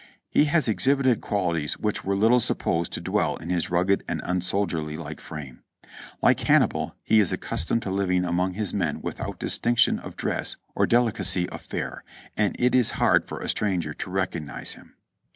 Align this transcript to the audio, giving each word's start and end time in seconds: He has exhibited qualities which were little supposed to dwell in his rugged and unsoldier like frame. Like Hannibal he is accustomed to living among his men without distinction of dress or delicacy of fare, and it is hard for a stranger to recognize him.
He 0.31 0.45
has 0.45 0.67
exhibited 0.67 1.21
qualities 1.21 1.77
which 1.77 2.03
were 2.03 2.15
little 2.15 2.39
supposed 2.39 2.91
to 2.93 3.01
dwell 3.01 3.35
in 3.35 3.51
his 3.51 3.69
rugged 3.69 4.03
and 4.09 4.19
unsoldier 4.25 4.81
like 4.81 5.21
frame. 5.21 5.61
Like 6.23 6.39
Hannibal 6.39 6.95
he 7.03 7.19
is 7.19 7.31
accustomed 7.31 7.83
to 7.83 7.91
living 7.91 8.25
among 8.25 8.53
his 8.55 8.73
men 8.73 9.01
without 9.03 9.37
distinction 9.39 9.99
of 9.99 10.17
dress 10.17 10.55
or 10.73 10.87
delicacy 10.87 11.47
of 11.49 11.61
fare, 11.61 12.03
and 12.35 12.55
it 12.57 12.73
is 12.73 12.97
hard 12.97 13.27
for 13.27 13.41
a 13.41 13.47
stranger 13.47 13.93
to 13.93 14.09
recognize 14.09 14.71
him. 14.71 14.95